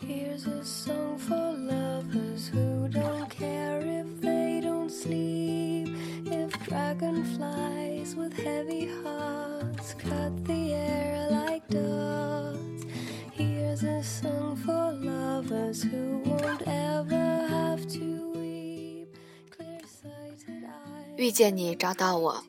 [0.00, 5.88] Here's a song for lovers who don't care if they don't sleep.
[6.24, 12.86] If dragonflies with heavy hearts cut the air like dots.
[13.32, 19.08] Here's a song for lovers who won't ever have to weep.
[19.50, 21.16] Clear-sighted eyes.
[21.16, 22.44] 遇见你，找到我，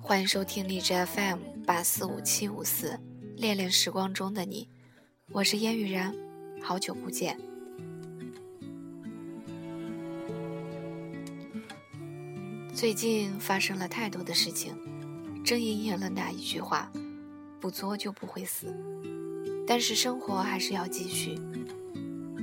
[0.00, 2.98] 欢迎收听荔枝 FM 八四五七五四，
[3.36, 4.68] 恋恋时光中的你，
[5.30, 6.12] 我是烟雨然，
[6.62, 7.38] 好久不见。
[12.72, 14.74] 最近发生了太多的事情，
[15.44, 16.90] 正应验了那一句话：
[17.60, 18.74] 不作就不会死。
[19.66, 21.38] 但是生活还是要继续。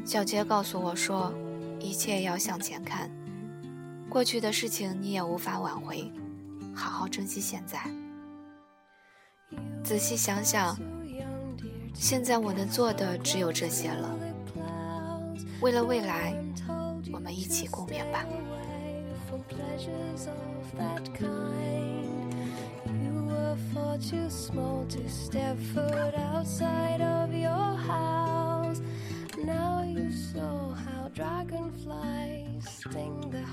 [0.05, 1.33] 小杰告诉我说，
[1.79, 3.11] 一切要向前看，
[4.09, 6.11] 过去的事情你也无法挽回，
[6.75, 7.79] 好好珍惜现在。
[9.83, 10.77] 仔细想想，
[11.99, 14.15] 现在我能做的只有这些了。
[15.61, 16.33] 为了未来，
[17.11, 18.23] 我们一起共勉吧。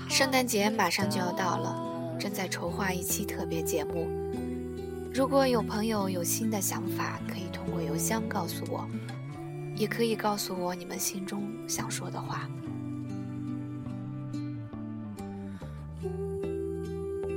[0.07, 4.07] 圣诞节马上就要到了，正在筹划一期特别节目。
[5.15, 8.85] 如果有朋友有新的想法，可以通过邮箱告诉我，
[9.73, 12.49] 也可以告诉我你们心中想说的话。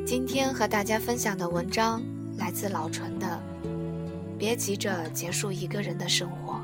[0.05, 2.03] 今天和大家分享的文章
[2.37, 3.41] 来自老纯的
[4.37, 6.55] 《别急着结束一个人的生活》。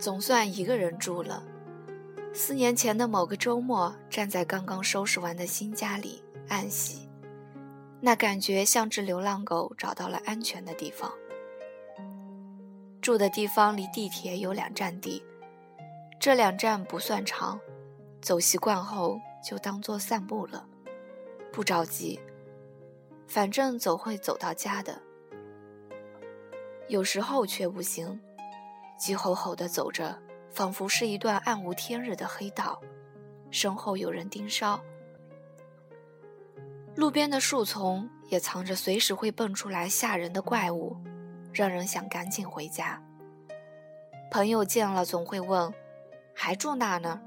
[0.00, 1.44] 总算一个人住了。
[2.32, 7.06] 四年前的某个周末，站在刚刚收拾完的新家里暗喜，
[8.00, 11.12] 那感觉像只流浪狗找到了安全的地方。
[13.02, 15.22] 住的地方离地铁有两站地，
[16.18, 17.60] 这两站不算长，
[18.22, 20.66] 走习惯后就当做散步了，
[21.52, 22.18] 不着急，
[23.26, 24.98] 反正总会走到家的。
[26.88, 28.18] 有时候却不行。
[29.00, 30.14] 急吼吼地走着，
[30.50, 32.78] 仿佛是一段暗无天日的黑道，
[33.50, 34.78] 身后有人盯梢。
[36.96, 40.94] 路边的树丛也藏着随时会蹦出来吓人的怪物，
[41.50, 43.02] 让人想赶紧回家。
[44.30, 45.72] 朋友见了总会问
[46.36, 47.18] ：“还住那呢？”“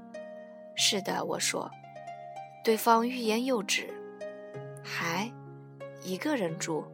[0.76, 1.68] 是的。”我说。
[2.62, 3.92] 对方欲言又止
[4.80, 5.28] ，“还
[6.02, 6.84] 一个人住？”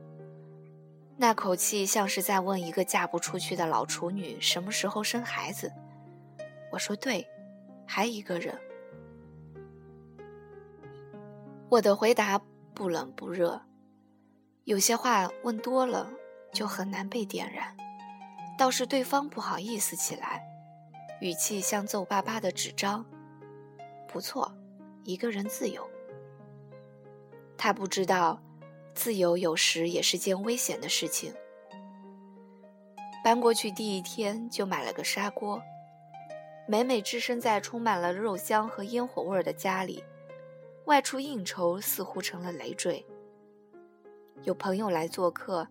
[1.22, 5.70] 那口气像是在问一个嫁不出去的老处女什么时候生孩子。
[6.72, 7.28] 我说对，
[7.86, 8.58] 还一个人。
[11.68, 12.40] 我的回答
[12.72, 13.60] 不冷不热，
[14.64, 16.10] 有些话问多了
[16.54, 17.76] 就很难被点燃。
[18.56, 20.42] 倒是对方不好意思起来，
[21.20, 23.04] 语气像皱巴巴的纸张。
[24.08, 24.50] 不错，
[25.04, 25.86] 一个人自由。
[27.58, 28.40] 他不知道。
[28.94, 31.32] 自由有时也是件危险的事情。
[33.22, 35.62] 搬过去第一天就买了个砂锅，
[36.66, 40.02] 每每置身在充满了肉香和烟火味的家里，
[40.86, 43.04] 外出应酬似乎成了累赘。
[44.42, 45.68] 有朋友来做客，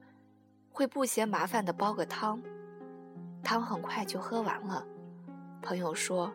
[0.72, 2.40] 会不嫌麻烦的煲个汤，
[3.44, 4.86] 汤很快就喝完了。
[5.62, 6.32] 朋友说：“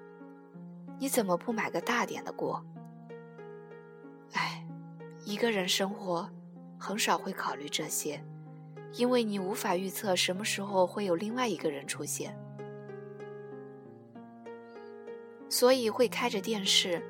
[0.98, 2.60] 你怎么不买个大点的锅？”
[4.34, 4.66] 哎，
[5.24, 6.28] 一个人生活。
[6.84, 8.22] 很少会考虑这些，
[8.92, 12.38] 因为你无法预测什么时候会有另外一个人出现，
[15.48, 17.02] 所以会开着电视，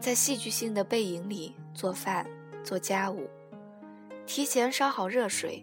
[0.00, 2.26] 在戏剧性的背影里做饭、
[2.64, 3.28] 做家务，
[4.24, 5.62] 提前烧好热水，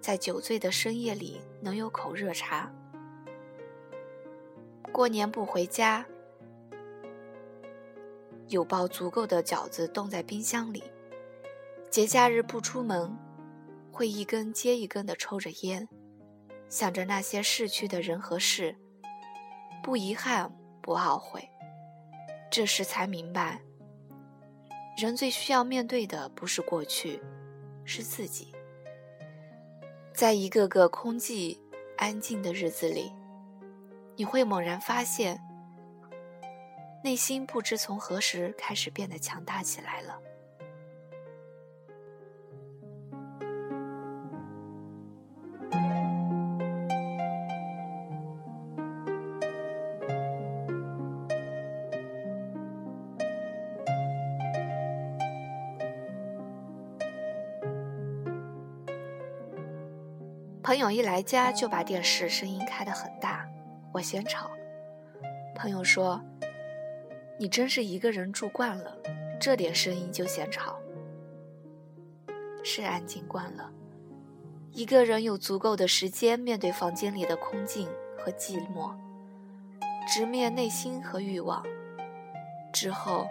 [0.00, 2.68] 在酒醉的深夜里能有口热茶。
[4.90, 6.04] 过年不回家，
[8.48, 10.82] 有包足够的饺子冻在冰箱里。
[11.94, 13.16] 节假日不出门，
[13.92, 15.88] 会一根接一根的抽着烟，
[16.68, 18.76] 想着那些逝去的人和事，
[19.80, 20.52] 不遗憾，
[20.82, 21.48] 不懊悔。
[22.50, 23.62] 这时才明白，
[24.96, 27.22] 人最需要面对的不是过去，
[27.84, 28.52] 是自己。
[30.12, 31.56] 在一个个空寂、
[31.96, 33.12] 安静的日子里，
[34.16, 35.40] 你会猛然发现，
[37.04, 40.18] 内心不知从何时开始变得强大起来了。
[60.64, 63.46] 朋友一来家就把电视声音开得很大，
[63.92, 64.50] 我嫌吵。
[65.54, 66.18] 朋友说
[67.38, 68.96] ：“你真是一个人住惯了，
[69.38, 70.80] 这点声音就嫌吵。”
[72.64, 73.70] 是安静惯了，
[74.72, 77.86] 一个人有足够的时间面对房间里的空静
[78.18, 78.90] 和寂寞，
[80.08, 81.62] 直面内心和欲望。
[82.72, 83.26] 之后，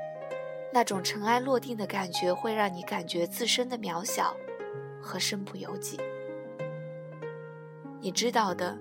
[0.71, 4.37] 那种尘埃落定的感觉会让你感觉自身的渺小
[5.01, 5.99] 和身不由己。
[8.03, 8.77] 你知道的，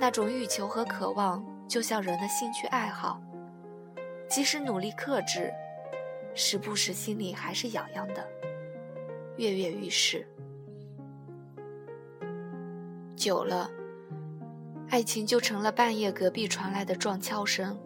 [0.00, 3.20] 那种欲求和渴望，就像人的兴趣爱好，
[4.26, 5.52] 即使努力克制，
[6.34, 8.26] 时不时心里还是痒痒的，
[9.36, 10.26] 跃跃欲试。
[13.14, 13.70] 久了，
[14.88, 17.78] 爱情就成了半夜隔壁传来的撞敲声，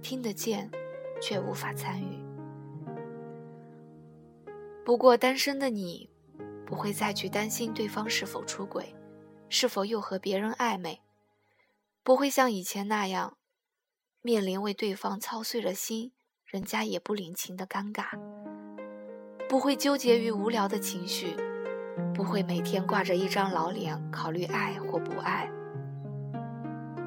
[0.00, 0.70] 听得见，
[1.20, 2.24] 却无法参与。
[4.82, 6.08] 不过，单身的你，
[6.64, 8.94] 不会再去担心对方是否出轨。
[9.52, 11.00] 是否又和别人暧昧？
[12.04, 13.36] 不会像以前那样，
[14.22, 16.12] 面临为对方操碎了心，
[16.46, 18.04] 人家也不领情的尴尬。
[19.48, 21.34] 不会纠结于无聊的情绪，
[22.14, 25.50] 不会每天挂着一张老脸考虑爱或不爱。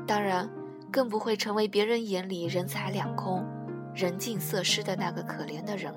[0.06, 0.52] 当然，
[0.92, 3.48] 更不会成为别人眼里人财两空、
[3.96, 5.94] 人尽色失的那个可怜的人。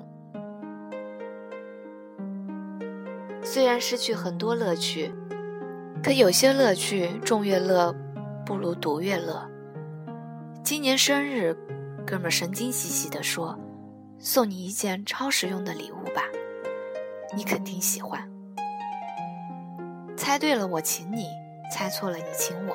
[3.43, 5.13] 虽然失去很多乐趣。
[6.07, 7.93] 可有些乐趣，众乐乐
[8.45, 9.45] 不如独乐乐。
[10.63, 11.53] 今年生日，
[12.05, 13.59] 哥们神经兮兮地说
[14.17, 16.21] ：“送你一件超实用的礼物吧，
[17.35, 18.25] 你肯定喜欢。”
[20.15, 21.25] 猜对了，我请你；
[21.69, 22.73] 猜错了，你请我。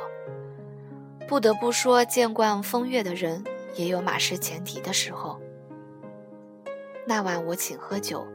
[1.26, 3.43] 不得不说，见惯风月的人
[3.76, 5.40] 也有马失前蹄的时候。
[7.06, 8.26] 那晚我请喝酒，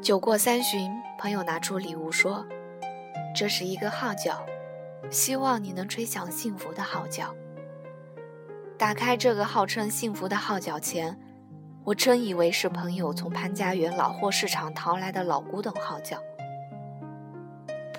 [0.00, 2.46] 酒过三巡，朋友拿出礼物说。
[3.34, 4.46] 这是一个号角，
[5.10, 7.34] 希望你能吹响幸福的号角。
[8.78, 11.18] 打开这个号称幸福的号角前，
[11.82, 16.16] 我真以为是朋友从潘家园老货市场淘来的老古董号角。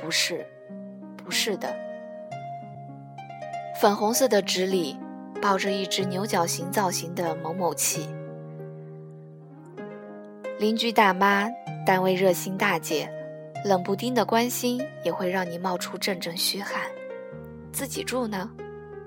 [0.02, 0.48] 不是，
[1.18, 1.76] 不是的。
[3.82, 4.98] 粉红色的纸里
[5.42, 8.08] 抱着一只牛角形造型的某某器。
[10.60, 11.50] 邻居大妈，
[11.86, 13.12] 单位热心大姐。
[13.66, 16.84] 冷不丁的关心也会让你冒出阵阵虚汗。
[17.74, 18.48] 自己住呢？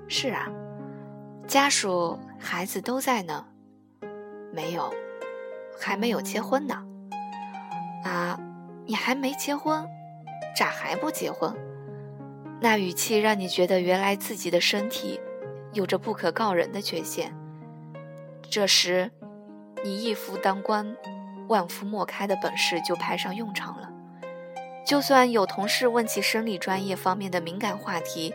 [0.08, 0.50] 是啊，
[1.46, 3.46] 家属、孩子都在呢。
[4.52, 4.92] 没有，
[5.80, 6.84] 还没有结婚呢。
[8.02, 8.36] 啊，
[8.84, 9.86] 你还没结婚？
[10.56, 11.54] 咋还不结婚？
[12.60, 15.20] 那语气让你觉得原来自己的身体
[15.72, 17.32] 有着不可告人的缺陷。
[18.50, 19.08] 这时，
[19.84, 20.96] 你一夫当关、
[21.46, 23.92] 万夫莫开的本事就派上用场了。
[24.88, 28.32] 就算有同事问起生理专业方面的敏感话题，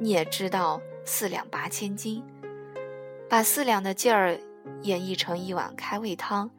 [0.00, 2.24] 你也知道四两拔千斤，
[3.28, 4.40] 把四两的劲儿
[4.80, 6.50] 演绎成一碗开胃汤，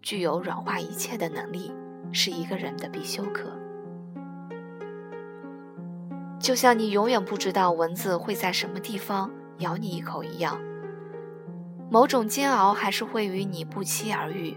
[0.00, 1.70] 具有软化一切的能力，
[2.12, 3.52] 是一个人的必修课。
[6.40, 10.58] 就像你永远不知道蚊子会在什么地方咬你一口一样，
[11.90, 14.56] 某种煎熬还是会与你不期而遇。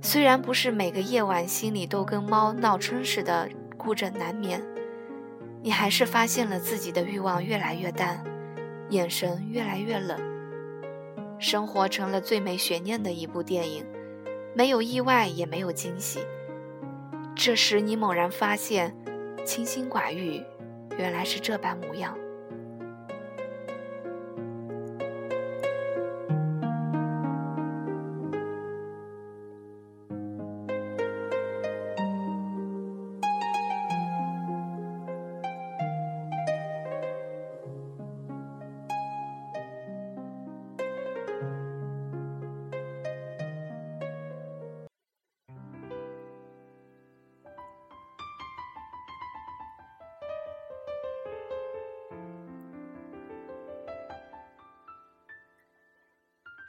[0.00, 4.62] 虽然不是每个夜晚心里都跟猫闹春似的孤枕难眠，
[5.60, 8.22] 你还是发现了自己的欲望越来越淡，
[8.90, 10.18] 眼神越来越冷。
[11.38, 13.84] 生活成了最没悬念的一部电影，
[14.54, 16.20] 没有意外，也没有惊喜。
[17.34, 18.96] 这时你猛然发现，
[19.44, 20.42] 清心寡欲，
[20.96, 22.16] 原来是这般模样。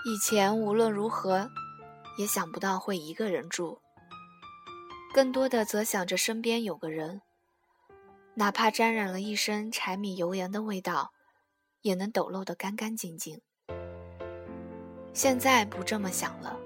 [0.06, 1.50] 以前无论如何，
[2.18, 3.80] 也想不到会一个人住，
[5.14, 7.22] 更多的则想着身边有个人，
[8.36, 11.12] 哪怕沾染了一身柴米油盐的味道，
[11.82, 13.42] 也能抖落得干干净净。
[15.14, 16.58] 现在不这么想了。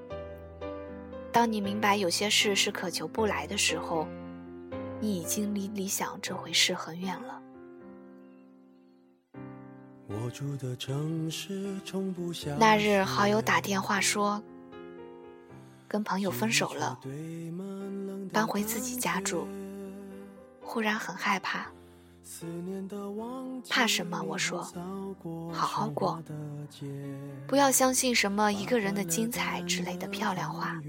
[1.31, 4.07] 当你明白有些事是渴求不来的时候，
[4.99, 7.41] 你已经离理想这回事很远了。
[10.22, 14.41] 我住的城市从不那日好友打电话说，
[15.88, 17.00] 跟朋友分手了，
[18.32, 19.48] 搬回自己家住，
[20.62, 21.67] 忽然很害怕。
[23.70, 24.22] 怕什么？
[24.22, 24.62] 我说，
[25.51, 26.22] 好好过，
[27.48, 30.79] 不要相信什么一个人的精彩之类的漂亮话。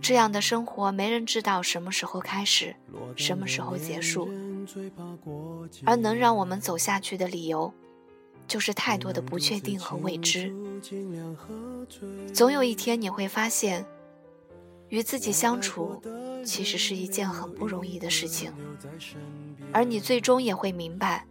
[0.00, 2.76] 这样的生活，没人知道什么时候开始，
[3.16, 4.30] 什么时候结束。
[5.84, 7.72] 而能让我们走下去的理由，
[8.46, 10.52] 就是太多的不确定和未知。
[12.32, 13.84] 总有一天你会发现，
[14.88, 16.00] 与自己相处，
[16.44, 18.52] 其实是一件很不容易的事情。
[19.72, 21.26] 而你最终也会明白，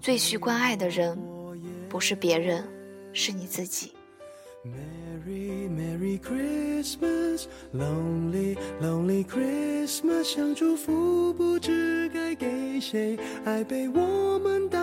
[0.00, 1.18] 最需关爱的人，
[1.88, 2.64] 不是别人，
[3.12, 3.92] 是你自己。
[4.64, 14.78] Merry Merry Christmas, Lonely Lonely Christmas，想祝福不知该给谁，爱被我们打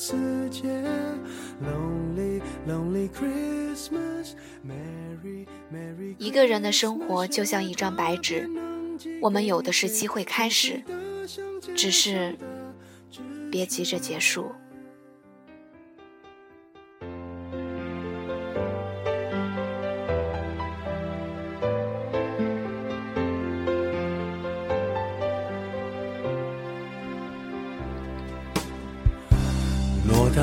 [0.00, 0.62] 世界。
[1.60, 6.14] Lonely Lonely Christmas, Merry Merry。
[6.18, 8.48] 一个人的生活就像一张白纸，
[9.20, 10.84] 我们有的是机会开始，
[11.74, 12.36] 只是
[13.50, 14.52] 别急着结束。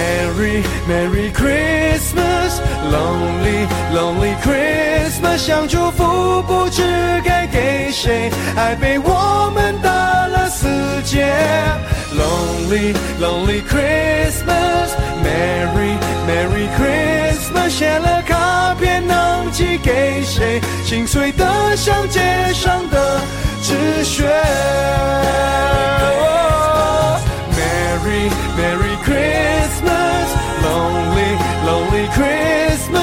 [0.00, 6.82] Merry Merry Christmas, Lonely Lonely Christmas，想祝福不知
[7.22, 9.90] 该给谁，爱被我们打
[10.26, 10.66] 了死
[11.04, 11.26] 结。
[12.16, 20.62] Lonely Lonely Christmas, Merry Merry Christmas，写了卡片能寄给谁？
[20.84, 22.20] 心碎的像街
[22.54, 23.20] 上的
[23.62, 24.24] 纸屑。
[27.54, 29.49] Merry Merry Christmas,